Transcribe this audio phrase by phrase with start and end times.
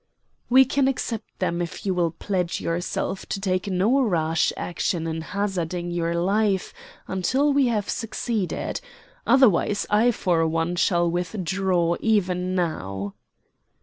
[0.49, 5.21] "We can accept them if you will pledge yourself to take no rash action in
[5.21, 6.73] hazarding your life
[7.07, 8.81] until we have succeeded.
[9.27, 13.13] Otherwise I for one shall withdraw, even now."